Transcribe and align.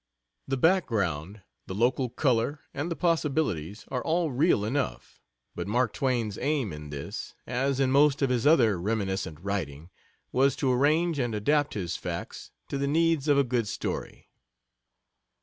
The 0.47 0.57
background, 0.57 1.43
the 1.67 1.75
local 1.75 2.09
color, 2.09 2.61
and 2.73 2.89
the 2.89 2.95
possibilities 2.95 3.85
are 3.89 4.03
all 4.03 4.31
real 4.31 4.65
enough, 4.65 5.21
but 5.53 5.67
Mark 5.67 5.93
Twain's 5.93 6.39
aim 6.39 6.73
in 6.73 6.89
this, 6.89 7.35
as 7.45 7.79
in 7.79 7.91
most 7.91 8.23
of 8.23 8.31
his 8.31 8.47
other 8.47 8.79
reminiscent 8.81 9.39
writing, 9.41 9.91
was 10.31 10.55
to 10.55 10.71
arrange 10.71 11.19
and 11.19 11.35
adapt 11.35 11.75
his 11.75 11.97
facts 11.97 12.49
to 12.69 12.79
the 12.79 12.87
needs 12.87 13.27
of 13.27 13.37
a 13.37 13.43
good 13.43 13.67
story. 13.67 14.31